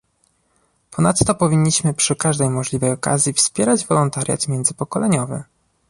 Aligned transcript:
Ponadto 0.91 1.35
powinniśmy 1.35 1.93
przy 1.93 2.15
każdej 2.15 2.49
możliwej 2.49 2.91
okazji 2.91 3.33
wspierać 3.33 3.87
wolontariat 3.87 4.47
międzypokoleniowy 4.47 5.43